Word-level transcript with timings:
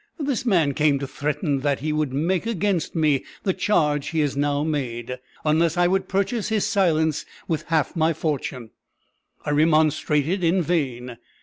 "This 0.17 0.47
man 0.47 0.73
came 0.73 0.97
to 0.97 1.05
threaten 1.05 1.59
that 1.59 1.81
he 1.81 1.93
would 1.93 2.11
make 2.11 2.47
against 2.47 2.95
me 2.95 3.23
the 3.43 3.53
charge 3.53 4.07
he 4.07 4.21
has 4.21 4.35
now 4.35 4.63
made, 4.63 5.19
unless 5.45 5.77
I 5.77 5.85
would 5.85 6.07
purchase 6.09 6.49
his 6.49 6.65
silence 6.65 7.23
with 7.47 7.65
half 7.67 7.95
my 7.95 8.11
fortune; 8.11 8.71
I 9.45 9.51
remonstrated 9.51 10.43
in 10.43 10.63
vain. 10.63 11.17